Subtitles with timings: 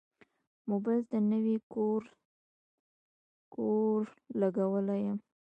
[0.69, 1.55] موبایل ته نوی
[3.55, 4.03] کوور
[4.39, 5.17] لګولی یم.